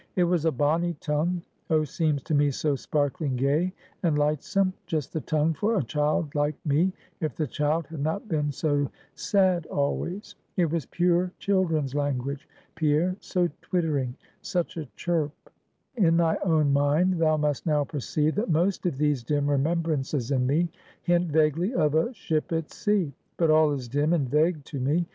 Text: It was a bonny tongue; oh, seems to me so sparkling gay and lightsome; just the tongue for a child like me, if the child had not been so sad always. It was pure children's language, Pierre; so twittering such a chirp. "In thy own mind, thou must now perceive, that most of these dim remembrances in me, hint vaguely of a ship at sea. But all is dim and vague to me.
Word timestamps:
It 0.15 0.23
was 0.23 0.45
a 0.45 0.51
bonny 0.51 0.95
tongue; 0.99 1.43
oh, 1.69 1.83
seems 1.83 2.23
to 2.23 2.33
me 2.33 2.49
so 2.49 2.75
sparkling 2.75 3.35
gay 3.35 3.71
and 4.01 4.17
lightsome; 4.17 4.73
just 4.87 5.13
the 5.13 5.21
tongue 5.21 5.53
for 5.53 5.77
a 5.77 5.83
child 5.83 6.33
like 6.33 6.55
me, 6.65 6.91
if 7.19 7.35
the 7.35 7.45
child 7.45 7.85
had 7.85 7.99
not 7.99 8.27
been 8.27 8.51
so 8.51 8.89
sad 9.13 9.67
always. 9.67 10.33
It 10.57 10.71
was 10.71 10.87
pure 10.87 11.31
children's 11.37 11.93
language, 11.93 12.49
Pierre; 12.73 13.15
so 13.19 13.47
twittering 13.61 14.15
such 14.41 14.75
a 14.75 14.87
chirp. 14.95 15.33
"In 15.95 16.17
thy 16.17 16.35
own 16.43 16.73
mind, 16.73 17.19
thou 17.19 17.37
must 17.37 17.67
now 17.67 17.83
perceive, 17.83 18.33
that 18.37 18.49
most 18.49 18.87
of 18.87 18.97
these 18.97 19.21
dim 19.23 19.47
remembrances 19.47 20.31
in 20.31 20.47
me, 20.47 20.67
hint 21.03 21.29
vaguely 21.31 21.75
of 21.75 21.93
a 21.93 22.11
ship 22.15 22.51
at 22.51 22.71
sea. 22.71 23.13
But 23.37 23.51
all 23.51 23.71
is 23.71 23.87
dim 23.87 24.13
and 24.13 24.27
vague 24.27 24.63
to 24.63 24.79
me. 24.79 25.05